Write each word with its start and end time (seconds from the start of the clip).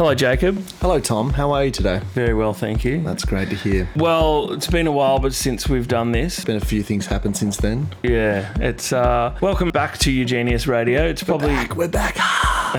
Hello, 0.00 0.14
Jacob. 0.14 0.56
Hello, 0.80 0.98
Tom. 0.98 1.28
How 1.28 1.50
are 1.50 1.66
you 1.66 1.70
today? 1.70 2.00
Very 2.14 2.32
well, 2.32 2.54
thank 2.54 2.86
you. 2.86 3.02
That's 3.02 3.26
great 3.26 3.50
to 3.50 3.54
hear. 3.54 3.86
Well, 3.96 4.50
it's 4.54 4.66
been 4.66 4.86
a 4.86 4.90
while, 4.90 5.18
but 5.18 5.34
since 5.34 5.68
we've 5.68 5.86
done 5.86 6.12
this, 6.12 6.42
Been 6.42 6.56
a 6.56 6.64
few 6.64 6.82
things 6.82 7.04
happen 7.04 7.34
since 7.34 7.58
then. 7.58 7.86
yeah, 8.02 8.50
it's 8.60 8.94
uh, 8.94 9.36
welcome 9.42 9.68
back 9.68 9.98
to 9.98 10.10
Eugenius 10.10 10.66
Radio. 10.66 11.06
It's 11.06 11.22
probably 11.22 11.48
Back, 11.48 11.76
we're 11.76 11.88
back. 11.88 12.16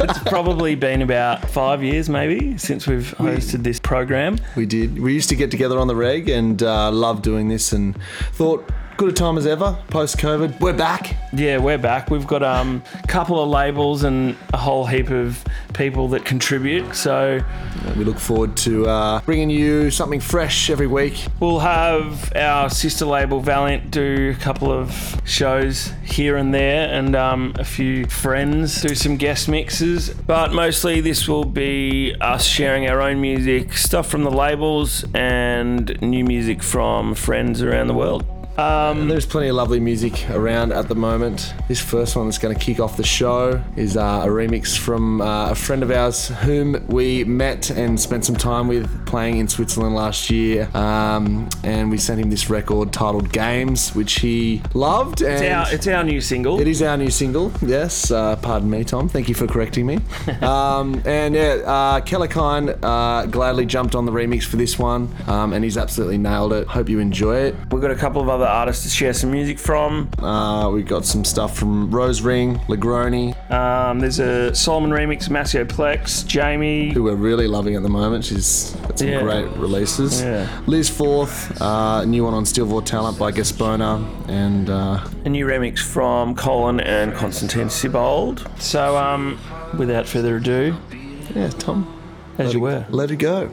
it's 0.00 0.18
probably 0.24 0.74
been 0.74 1.00
about 1.00 1.48
five 1.48 1.80
years, 1.80 2.08
maybe, 2.08 2.58
since 2.58 2.88
we've 2.88 3.14
hosted 3.18 3.62
this 3.62 3.78
program. 3.78 4.36
We 4.56 4.66
did. 4.66 4.98
We 4.98 5.14
used 5.14 5.28
to 5.28 5.36
get 5.36 5.52
together 5.52 5.78
on 5.78 5.86
the 5.86 5.94
reg 5.94 6.28
and 6.28 6.60
uh, 6.60 6.90
loved 6.90 7.22
doing 7.22 7.46
this 7.46 7.72
and 7.72 7.96
thought 8.32 8.68
good 8.98 9.10
a 9.10 9.12
time 9.12 9.38
as 9.38 9.46
ever 9.46 9.78
post 9.90 10.18
COVID. 10.18 10.58
We're 10.58 10.72
back. 10.72 11.14
Yeah, 11.32 11.58
we're 11.58 11.78
back. 11.78 12.10
We've 12.10 12.26
got 12.26 12.42
um, 12.42 12.82
a 13.00 13.06
couple 13.06 13.40
of 13.40 13.48
labels 13.48 14.02
and 14.02 14.36
a 14.52 14.56
whole 14.56 14.86
heap 14.86 15.10
of 15.10 15.44
people 15.72 16.08
that 16.08 16.24
contribute. 16.24 16.96
So 16.96 17.40
We 17.96 18.02
look 18.02 18.18
forward 18.18 18.56
to 18.56 18.88
uh, 18.88 19.20
bringing 19.20 19.50
you 19.50 19.92
something 19.92 20.18
fresh 20.18 20.68
every 20.68 20.88
week. 20.88 21.28
we'll 21.38 21.60
have 21.60 22.32
our 22.34 22.68
sister 22.68 23.06
label 23.06 23.38
Valiant 23.38 23.92
do 23.92 24.34
a 24.36 24.42
couple 24.42 24.72
of 24.72 25.22
shows 25.24 25.92
here 26.02 26.36
and 26.36 26.52
there, 26.52 26.92
and 26.92 27.14
um, 27.14 27.54
a 27.56 27.64
few 27.64 28.04
friends 28.06 28.82
do 28.82 28.96
some 28.96 29.16
guest 29.16 29.48
mixes. 29.48 30.10
But 30.10 30.52
mostly, 30.52 31.00
this 31.00 31.28
will 31.28 31.44
be 31.44 32.16
us 32.20 32.44
sharing 32.44 32.88
our 32.88 33.00
own 33.00 33.20
music, 33.20 33.74
stuff 33.74 34.08
from 34.10 34.24
the 34.24 34.32
labels, 34.32 35.04
and 35.14 36.02
new 36.02 36.24
music 36.24 36.64
from 36.64 37.14
friends 37.14 37.62
around 37.62 37.86
the 37.86 37.94
world. 37.94 38.37
Um, 38.58 39.06
There's 39.06 39.24
plenty 39.24 39.46
of 39.48 39.54
lovely 39.54 39.78
music 39.78 40.28
around 40.30 40.72
at 40.72 40.88
the 40.88 40.96
moment. 40.96 41.54
This 41.68 41.80
first 41.80 42.16
one 42.16 42.26
that's 42.26 42.38
going 42.38 42.56
to 42.56 42.60
kick 42.60 42.80
off 42.80 42.96
the 42.96 43.04
show 43.04 43.62
is 43.76 43.96
uh, 43.96 44.22
a 44.24 44.26
remix 44.26 44.76
from 44.76 45.20
uh, 45.20 45.50
a 45.50 45.54
friend 45.54 45.84
of 45.84 45.92
ours 45.92 46.26
whom 46.28 46.84
we 46.88 47.22
met 47.22 47.70
and 47.70 48.00
spent 48.00 48.24
some 48.24 48.34
time 48.34 48.66
with 48.66 49.06
playing 49.06 49.38
in 49.38 49.46
Switzerland 49.46 49.94
last 49.94 50.28
year. 50.28 50.68
Um, 50.74 51.48
and 51.62 51.88
we 51.88 51.98
sent 51.98 52.20
him 52.20 52.30
this 52.30 52.50
record 52.50 52.92
titled 52.92 53.32
Games, 53.32 53.94
which 53.94 54.14
he 54.14 54.60
loved. 54.74 55.22
And 55.22 55.44
it's, 55.44 55.54
our, 55.54 55.74
it's 55.74 55.86
our 55.86 56.02
new 56.02 56.20
single. 56.20 56.60
It 56.60 56.66
is 56.66 56.82
our 56.82 56.96
new 56.96 57.10
single, 57.10 57.52
yes. 57.62 58.10
Uh, 58.10 58.34
pardon 58.34 58.68
me, 58.68 58.82
Tom. 58.82 59.08
Thank 59.08 59.28
you 59.28 59.36
for 59.36 59.46
correcting 59.46 59.86
me. 59.86 60.00
um, 60.42 61.00
and 61.04 61.36
yeah, 61.36 61.60
uh, 61.64 62.00
Kellerkind 62.00 62.76
uh, 62.82 63.26
gladly 63.26 63.66
jumped 63.66 63.94
on 63.94 64.04
the 64.04 64.12
remix 64.12 64.42
for 64.42 64.56
this 64.56 64.80
one, 64.80 65.14
um, 65.28 65.52
and 65.52 65.62
he's 65.62 65.78
absolutely 65.78 66.18
nailed 66.18 66.52
it. 66.52 66.66
Hope 66.66 66.88
you 66.88 66.98
enjoy 66.98 67.36
it. 67.36 67.54
We've 67.70 67.80
got 67.80 67.92
a 67.92 67.96
couple 67.96 68.20
of 68.20 68.28
other 68.28 68.47
artists 68.48 68.82
to 68.84 68.88
share 68.90 69.12
some 69.12 69.30
music 69.30 69.58
from. 69.58 70.08
Uh, 70.18 70.70
we 70.70 70.82
got 70.82 71.04
some 71.04 71.24
stuff 71.24 71.56
from 71.56 71.90
Rose 71.90 72.20
Ring, 72.22 72.58
Lagroni, 72.68 73.34
Um, 73.52 74.00
there's 74.00 74.18
a 74.18 74.50
Solomun 74.52 74.90
remix, 74.90 75.28
Maceo 75.30 75.64
Plex, 75.64 76.26
Jamie. 76.26 76.90
who 76.92 77.02
we're 77.02 77.14
really 77.14 77.46
loving 77.48 77.74
at 77.76 77.82
the 77.82 77.88
moment. 77.88 78.24
She's 78.24 78.76
got 78.86 78.98
some 78.98 79.08
Yeah. 79.08 79.22
great 79.22 79.46
releases. 79.56 80.22
Yeah. 80.22 80.46
Liz 80.66 80.88
Forth, 80.88 81.60
uh, 81.60 82.04
new 82.04 82.24
one 82.24 82.34
on 82.34 82.44
Stil 82.46 82.66
vor 82.66 82.82
Talent 82.82 83.18
by 83.18 83.32
Gaspona, 83.32 84.04
and 84.28 84.70
uh, 84.70 85.00
a 85.24 85.28
new 85.28 85.46
remix 85.46 85.78
from 85.80 86.34
Colin 86.34 86.80
and 86.80 87.14
Constantin 87.14 87.68
Sibold. 87.68 88.46
So, 88.60 88.96
um, 88.96 89.38
without 89.76 90.06
further 90.06 90.36
ado, 90.36 90.74
yeah, 91.34 91.48
Tom, 91.58 91.86
as 92.38 92.54
you 92.54 92.60
were. 92.60 92.84
let 92.90 93.10
it 93.10 93.16
go. 93.16 93.50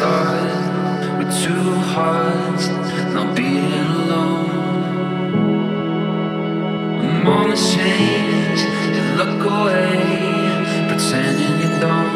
With 0.00 1.30
two 1.44 1.74
hearts, 1.92 2.68
not 3.12 3.36
being 3.36 3.72
alone. 3.72 4.50
I'm 7.04 7.26
on 7.28 7.50
the 7.50 7.56
change, 7.56 8.60
you 8.94 9.02
look 9.20 9.44
away, 9.44 9.92
pretending 10.88 11.54
you 11.60 11.70
don't. 11.80 12.14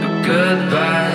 The 0.00 0.08
goodbyes 0.24 1.05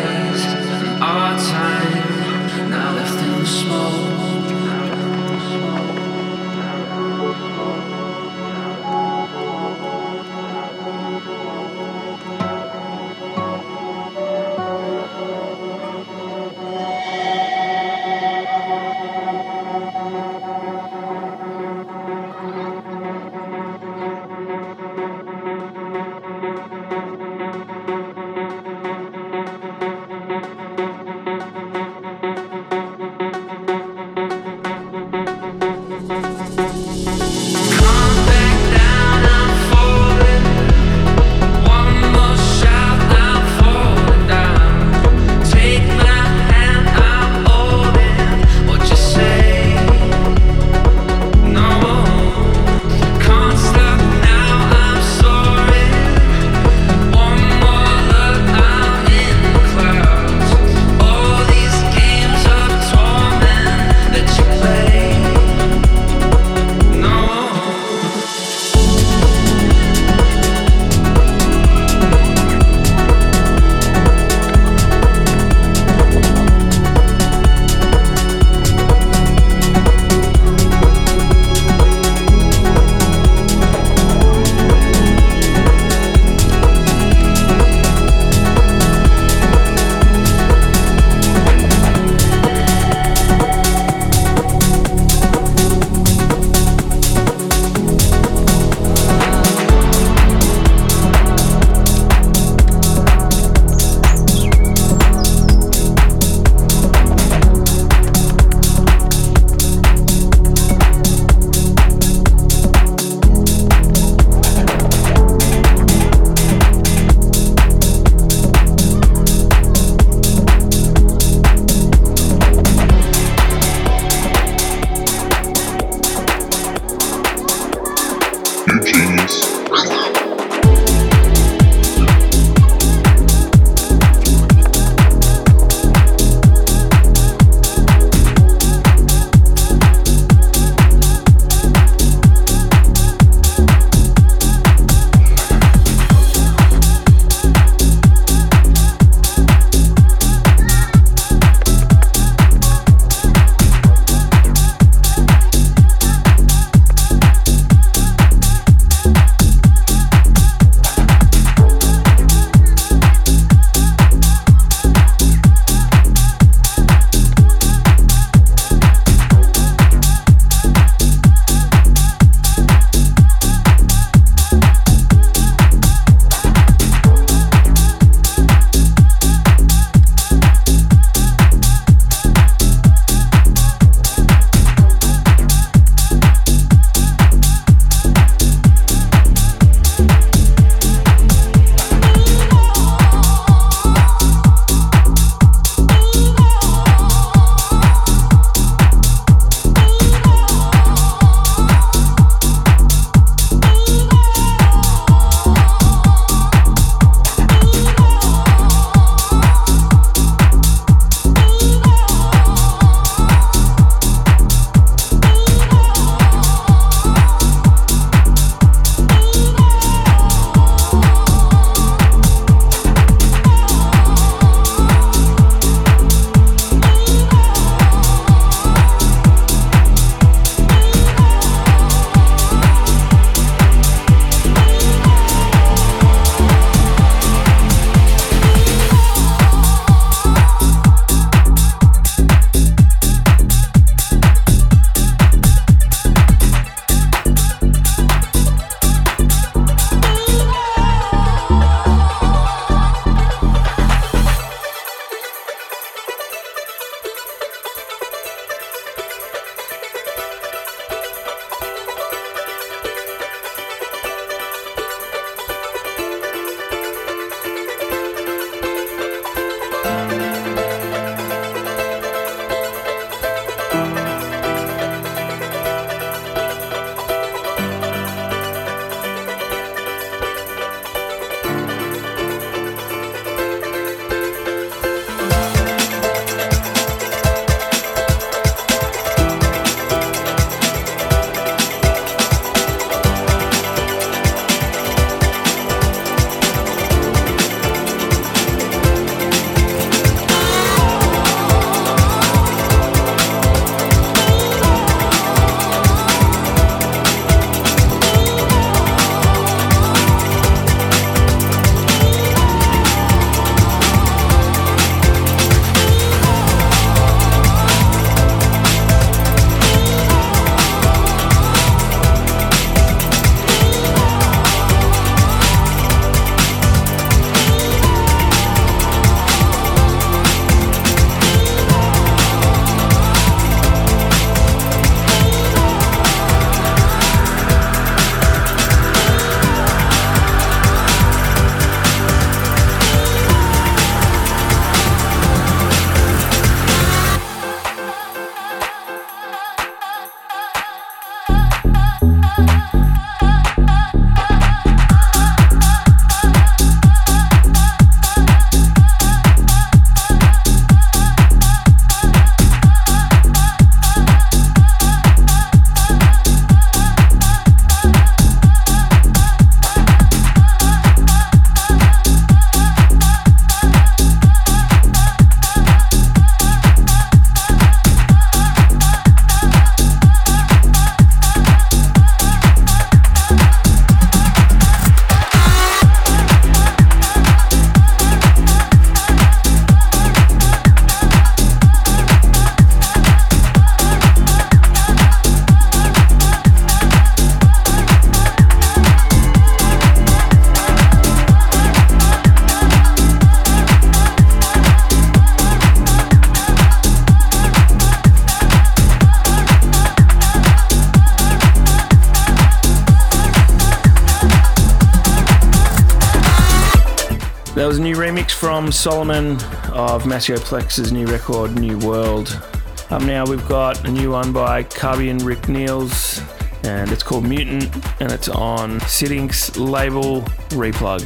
Solomun 418.72 419.42
of 419.72 420.06
Maceo 420.06 420.38
Plex's 420.38 420.92
new 420.94 421.06
record, 421.06 421.60
New 421.60 421.78
World. 421.80 422.42
Up 422.90 423.02
now, 423.02 423.26
we've 423.26 423.46
got 423.48 423.86
a 423.86 423.92
new 423.92 424.12
one 424.12 424.32
by 424.32 424.64
Carby 424.64 425.12
and 425.12 425.22
Rick 425.22 425.50
Niels, 425.50 426.22
and 426.64 426.90
it's 426.92 427.04
called 427.04 427.26
Mutant, 427.26 427.70
and 428.00 428.12
it's 428.12 428.30
on 428.30 428.80
Sittings 428.82 429.58
label 429.58 430.22
Replug. 430.52 431.02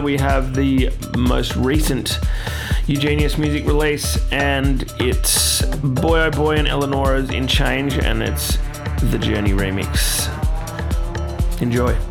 We 0.00 0.16
have 0.16 0.54
the 0.54 0.90
most 1.16 1.56
recent 1.56 2.18
Eugenius 2.86 3.36
music 3.36 3.66
release, 3.66 4.18
and 4.32 4.90
it's 4.98 5.62
Boy 5.76 6.20
Oh 6.20 6.30
Boy 6.30 6.56
and 6.56 6.66
Eleonora's 6.66 7.30
In 7.30 7.46
Change, 7.46 7.98
and 7.98 8.22
it's 8.22 8.56
the 9.10 9.18
Journey 9.18 9.50
remix. 9.50 10.30
Enjoy. 11.60 12.07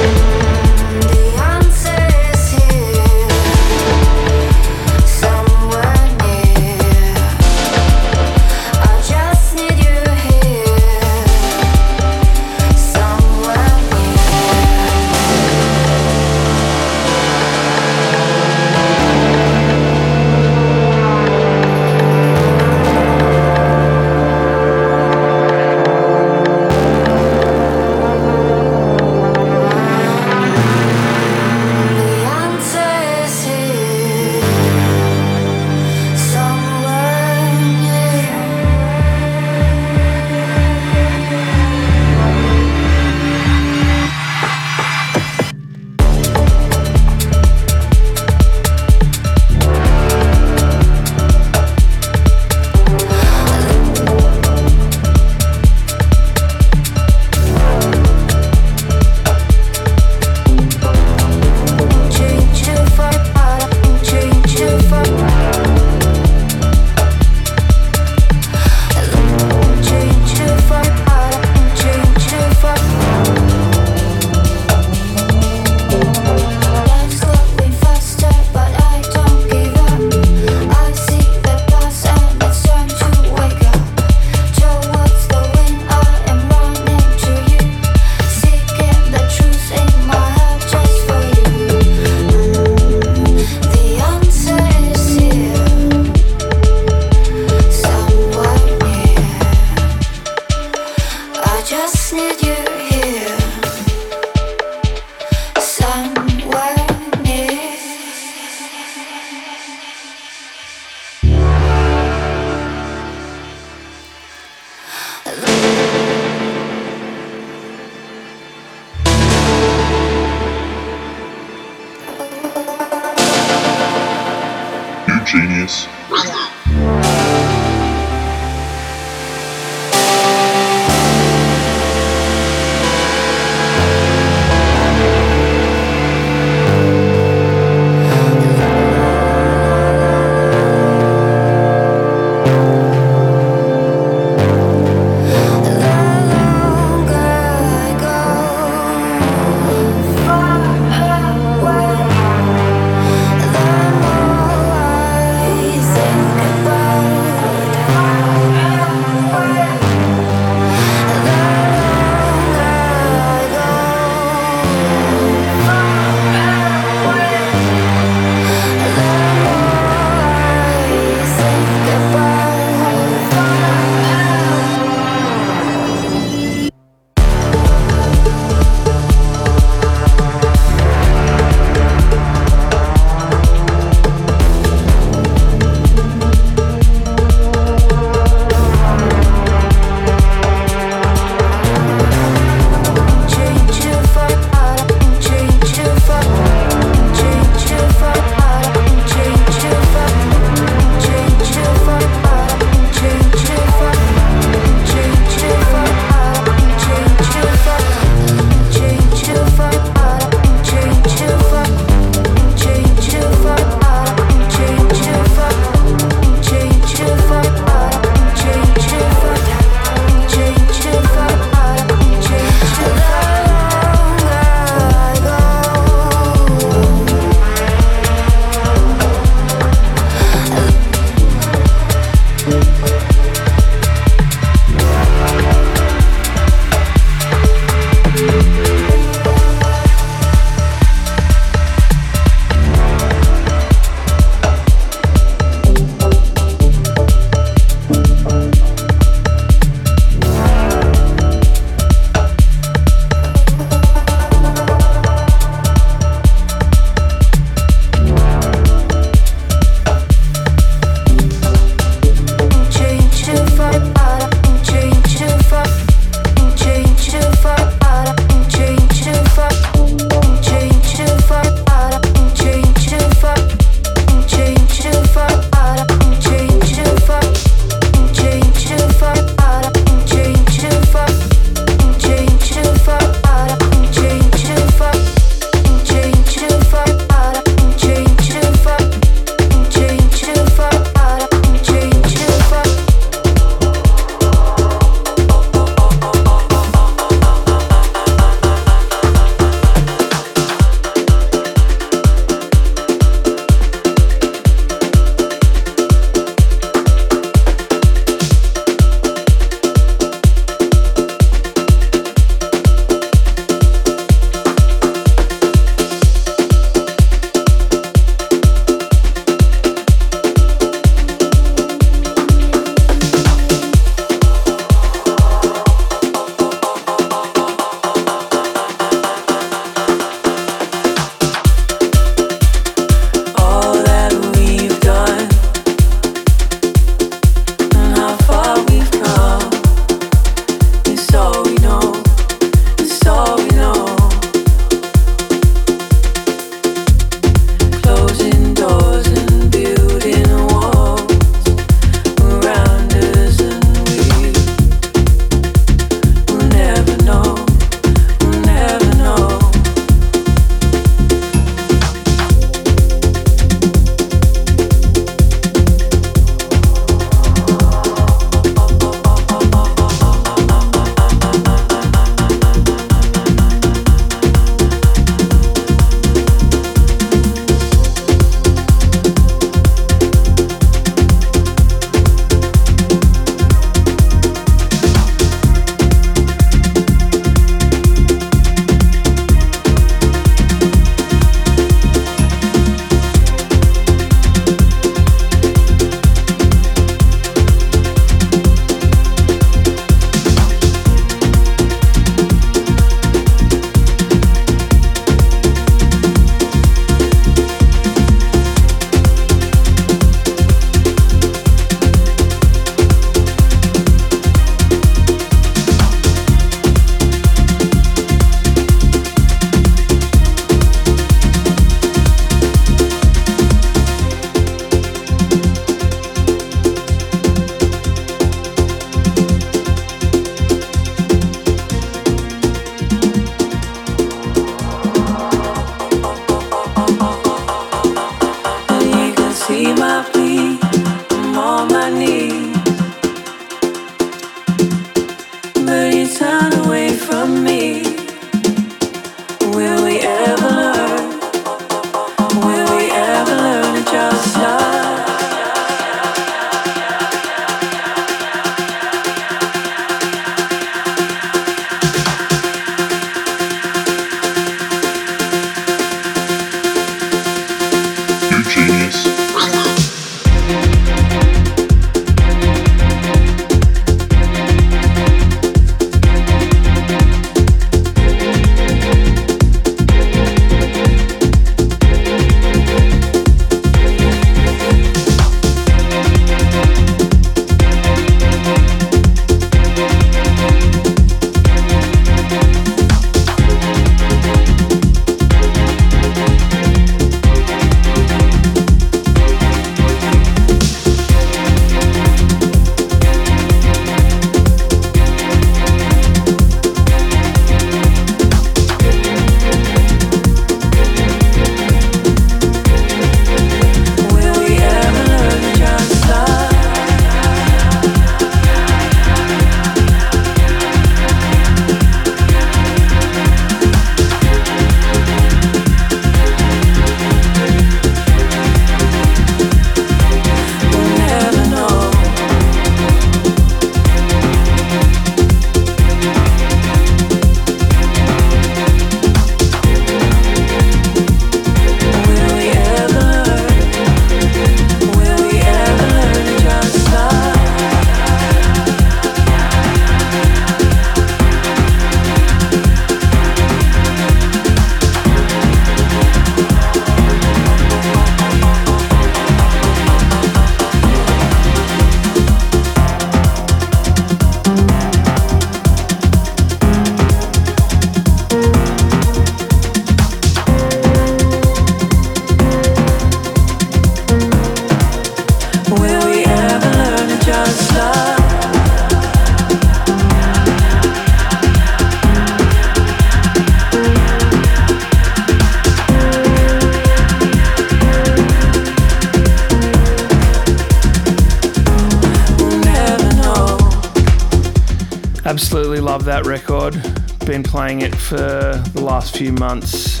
Few 599.22 599.32
months. 599.34 600.00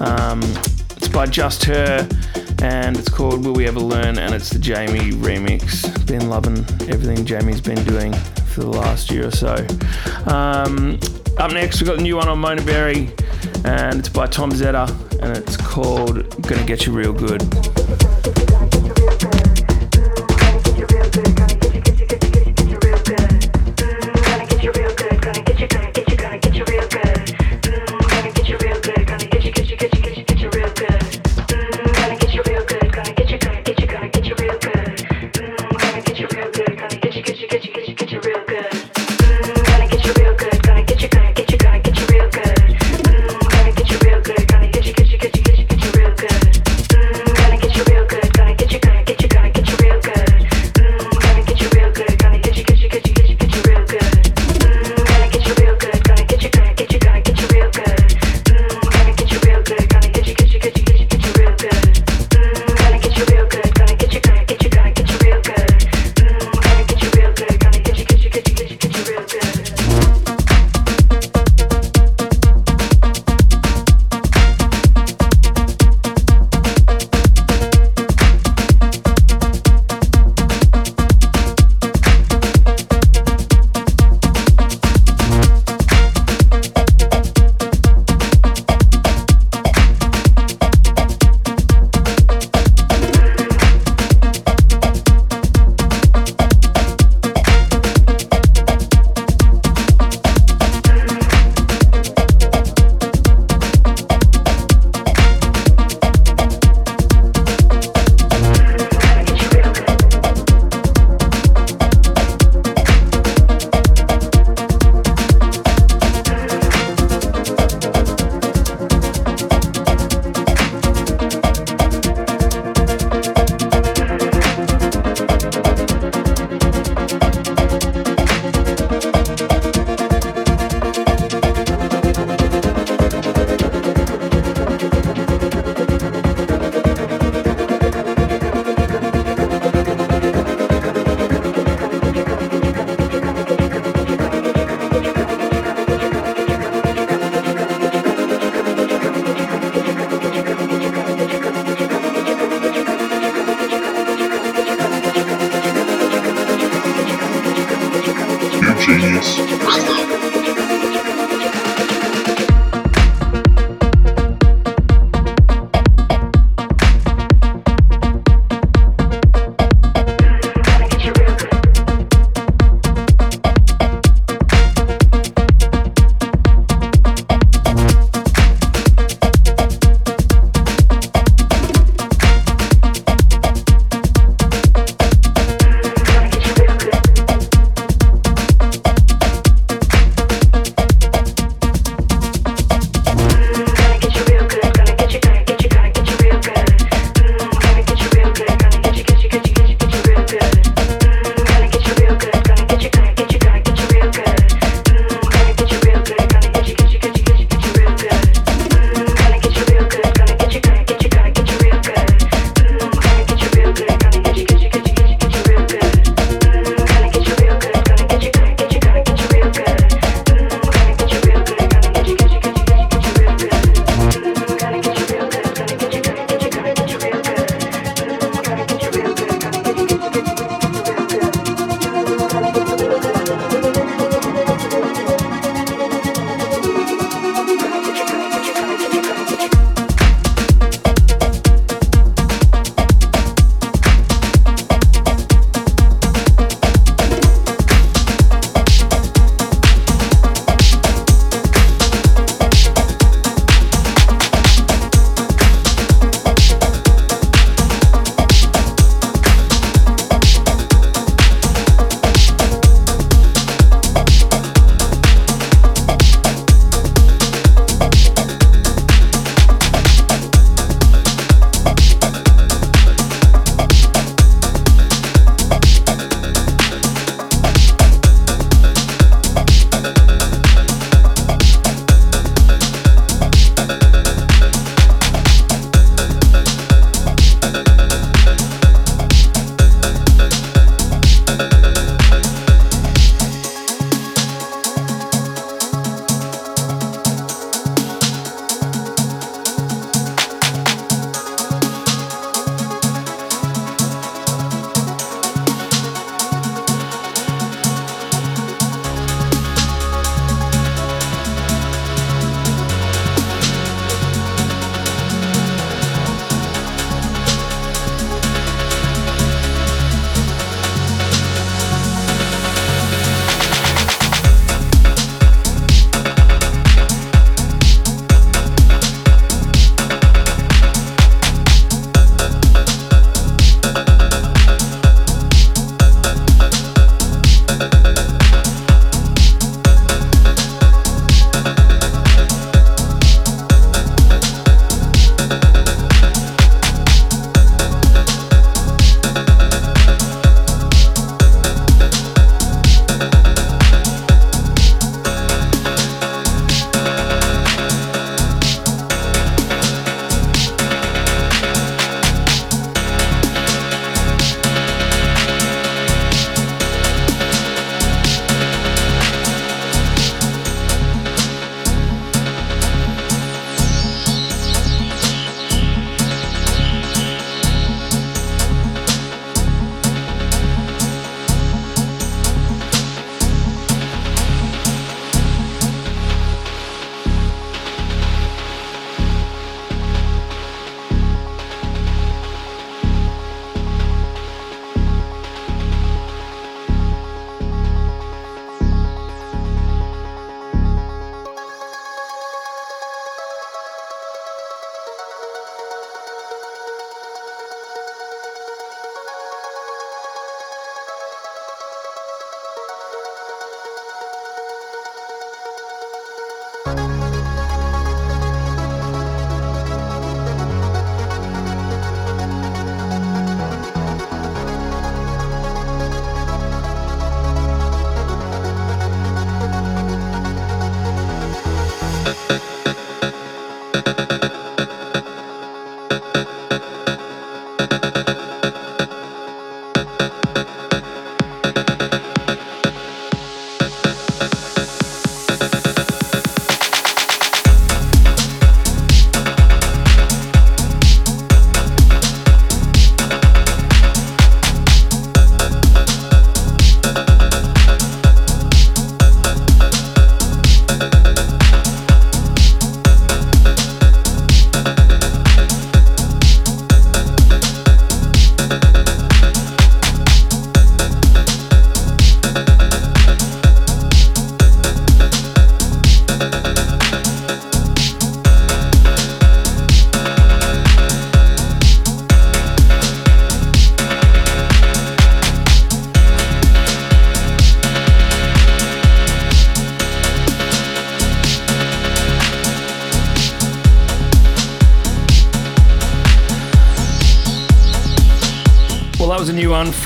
Um, 0.00 0.42
it's 0.96 1.06
by 1.06 1.26
Just 1.26 1.62
Her 1.66 2.08
and 2.60 2.96
it's 2.96 3.08
called 3.08 3.44
Will 3.44 3.52
We 3.52 3.68
Ever 3.68 3.78
Learn 3.78 4.18
and 4.18 4.34
it's 4.34 4.50
the 4.50 4.58
Jamie 4.58 5.12
remix. 5.12 6.04
Been 6.08 6.28
loving 6.28 6.58
everything 6.90 7.24
Jamie's 7.24 7.60
been 7.60 7.84
doing 7.84 8.12
for 8.12 8.62
the 8.62 8.70
last 8.70 9.12
year 9.12 9.28
or 9.28 9.30
so. 9.30 9.54
Um, 10.26 10.98
up 11.36 11.52
next, 11.52 11.80
we've 11.80 11.86
got 11.86 11.98
the 11.98 12.02
new 12.02 12.16
one 12.16 12.26
on 12.26 12.42
Monaberry 12.42 13.14
and 13.64 14.00
it's 14.00 14.08
by 14.08 14.26
Tom 14.26 14.50
Zeta 14.50 14.92
and 15.22 15.36
it's 15.36 15.56
called 15.56 16.16
Gonna 16.42 16.64
Get 16.64 16.84
You 16.84 16.92
Real 16.92 17.12
Good. 17.12 17.42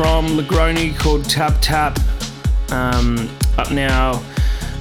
From 0.03 0.30
Lagroni 0.30 0.98
called 0.98 1.30
Tap 1.30 1.55
Tap. 1.61 1.96
Um, 2.72 3.30
up 3.57 3.70
now, 3.70 4.20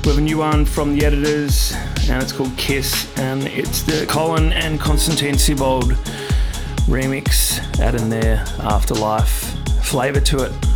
we 0.04 0.10
have 0.10 0.18
a 0.18 0.22
new 0.22 0.40
one 0.40 0.66
from 0.66 0.98
the 0.98 1.06
editors, 1.06 1.74
and 2.10 2.24
it's 2.24 2.32
called 2.32 2.58
Kiss, 2.58 3.08
and 3.20 3.44
it's 3.44 3.84
the 3.84 4.08
Colyn 4.08 4.52
and 4.52 4.80
Constantin 4.80 5.36
Sibold 5.36 5.94
remix. 6.88 7.60
Add 7.80 7.94
in 7.94 8.10
there 8.10 8.44
afterlife 8.62 9.56
flavor 9.84 10.22
to 10.22 10.46
it. 10.46 10.71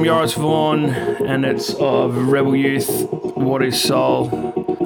From 0.00 0.06
Joris 0.06 0.32
Voorn, 0.32 0.88
and 1.26 1.44
it's 1.44 1.74
of 1.74 2.16
Rebel 2.16 2.56
Youth, 2.56 3.06
What 3.36 3.62
is 3.62 3.78
Soul. 3.78 4.28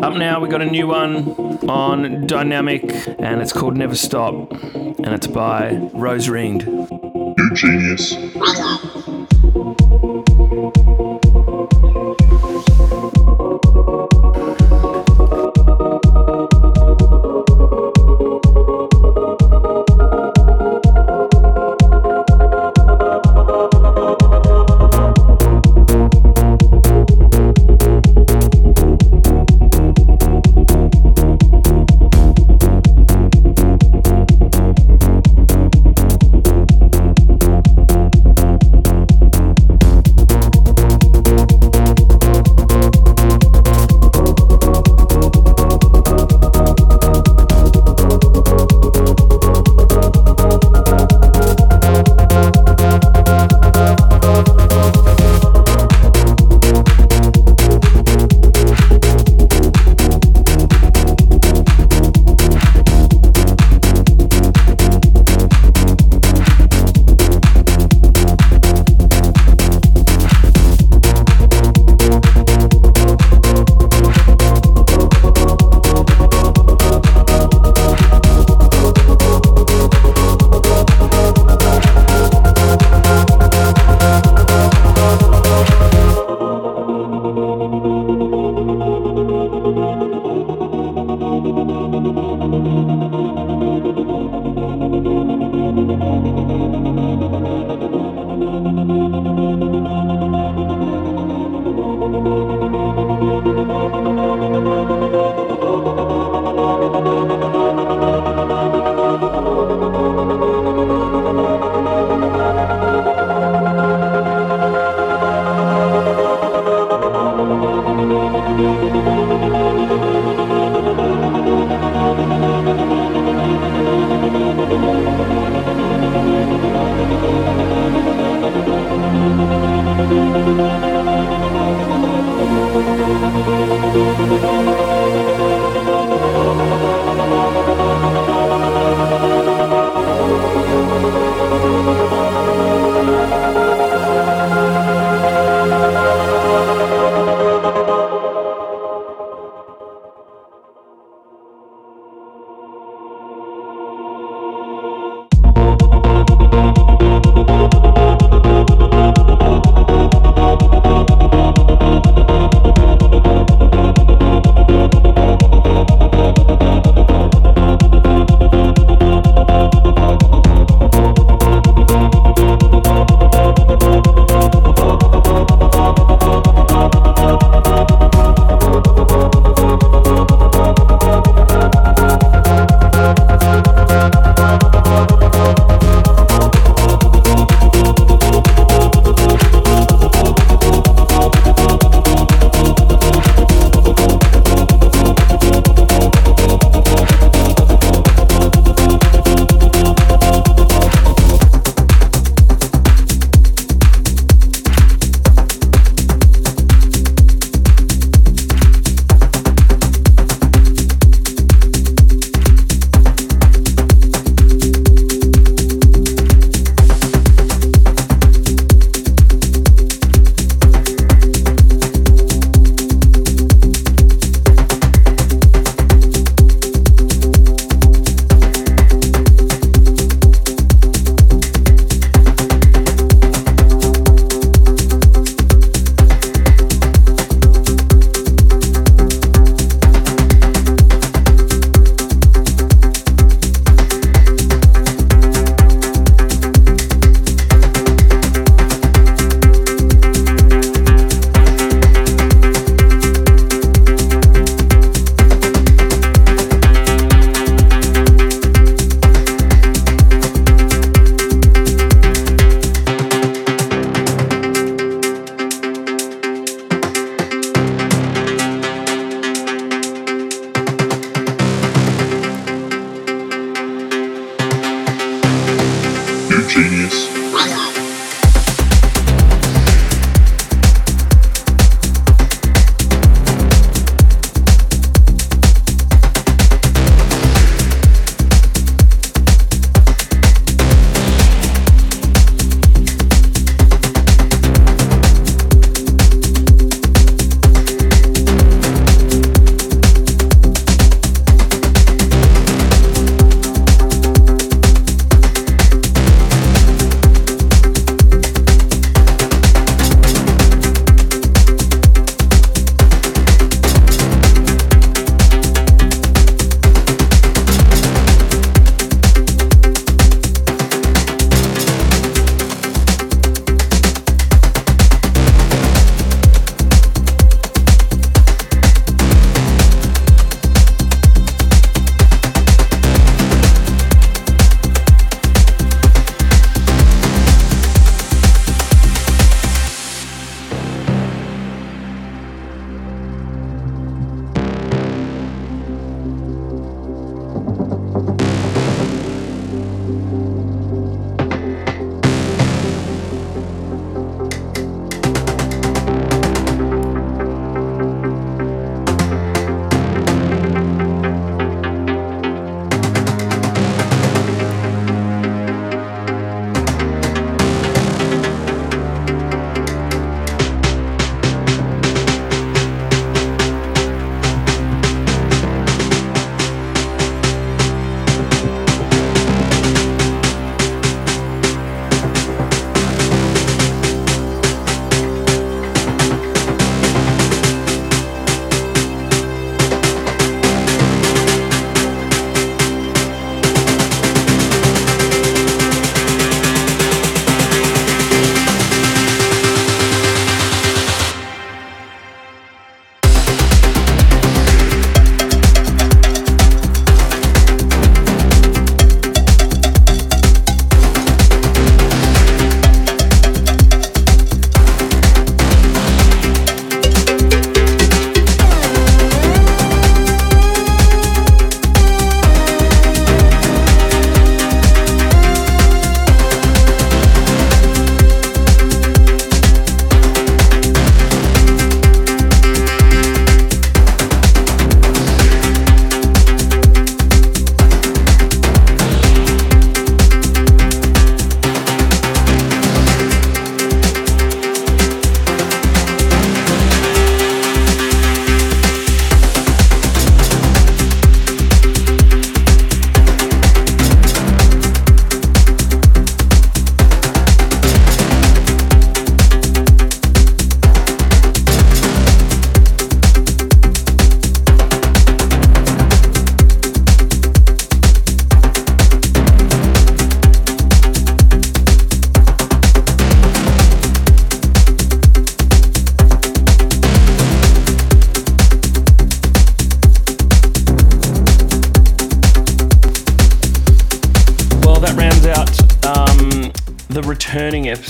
Up 0.03 0.15
now, 0.15 0.41
we 0.41 0.49
got 0.49 0.61
a 0.61 0.67
new 0.67 0.89
one 0.89 1.29
on 1.69 2.27
Diynamic, 2.27 3.15
and 3.21 3.41
it's 3.41 3.53
called 3.53 3.77
Never 3.77 3.95
Stop, 3.95 4.51
and 4.51 5.07
it's 5.07 5.29
by 5.29 5.77
Rose 5.93 6.29
Ringed. 6.29 6.65
You 6.65 7.51
genius. 7.55 8.17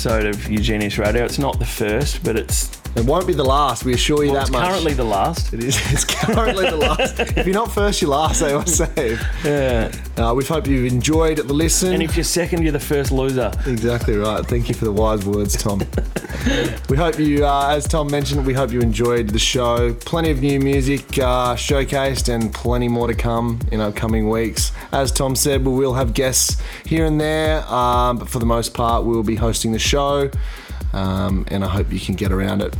Episode 0.04 0.26
of 0.26 0.50
Eugenius 0.50 0.98
Radio. 0.98 1.24
It's 1.24 1.38
not 1.38 1.58
the 1.58 1.64
first, 1.64 2.22
but 2.22 2.36
it's, 2.36 2.70
It 2.94 3.06
won't 3.06 3.26
be 3.26 3.32
the 3.32 3.42
last. 3.42 3.86
We 3.86 3.94
assure 3.94 4.22
you 4.22 4.32
well, 4.32 4.40
that 4.40 4.48
it's 4.48 4.50
much. 4.50 4.68
currently 4.68 4.92
the 4.92 5.04
last. 5.04 5.54
It 5.54 5.64
is. 5.64 5.80
It's 5.92 6.04
currently 6.04 6.68
the 6.68 6.76
last. 6.76 7.18
If 7.38 7.46
you're 7.46 7.54
not 7.54 7.72
first, 7.72 8.02
you're 8.02 8.10
last. 8.10 8.40
They 8.40 8.52
always 8.52 8.74
say. 8.74 9.18
Yeah. 9.42 9.90
Uh, 10.18 10.34
we 10.34 10.44
hope 10.44 10.66
you've 10.66 10.92
enjoyed 10.92 11.38
the 11.38 11.54
listen. 11.54 11.94
And 11.94 12.02
if 12.02 12.16
you're 12.16 12.24
second, 12.24 12.62
you're 12.62 12.72
the 12.72 12.78
first 12.78 13.12
loser. 13.12 13.50
Exactly 13.66 14.14
right. 14.16 14.44
Thank 14.44 14.68
you 14.68 14.74
for 14.74 14.84
the 14.84 14.92
wise 14.92 15.24
words, 15.24 15.56
Tom. 15.56 15.82
we 16.90 16.98
hope 16.98 17.18
you, 17.18 17.46
uh, 17.46 17.70
as 17.70 17.88
Tom 17.88 18.10
mentioned, 18.10 18.44
we 18.44 18.52
hope 18.52 18.72
you 18.72 18.80
enjoyed 18.80 19.30
the 19.30 19.38
show. 19.38 19.94
Plenty 19.94 20.30
of 20.30 20.42
new 20.42 20.60
music 20.60 21.18
uh, 21.18 21.56
showcased 21.56 22.28
and 22.28 22.52
plenty 22.52 22.88
more 22.88 23.06
to 23.06 23.14
come 23.14 23.58
in 23.72 23.80
upcoming 23.80 24.28
weeks. 24.28 24.70
As 24.94 25.10
Tom 25.10 25.34
said, 25.34 25.64
we 25.66 25.72
will 25.72 25.94
have 25.94 26.14
guests 26.14 26.62
here 26.86 27.04
and 27.04 27.20
there, 27.20 27.66
um, 27.66 28.16
but 28.18 28.28
for 28.28 28.38
the 28.38 28.46
most 28.46 28.74
part, 28.74 29.04
we 29.04 29.12
will 29.16 29.24
be 29.24 29.34
hosting 29.34 29.72
the 29.72 29.78
show. 29.80 30.30
Um, 30.92 31.44
and 31.50 31.64
I 31.64 31.68
hope 31.68 31.92
you 31.92 31.98
can 31.98 32.14
get 32.14 32.30
around 32.30 32.62
it. 32.62 32.76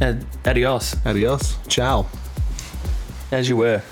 Ad- 0.00 0.26
adios, 0.44 0.96
Adios. 1.06 1.56
Ciao. 1.68 2.06
as 3.30 3.48
you 3.48 3.56
were. 3.56 3.82